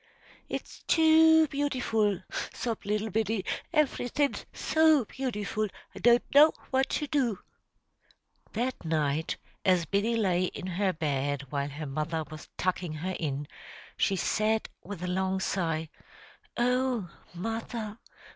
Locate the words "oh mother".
16.57-17.99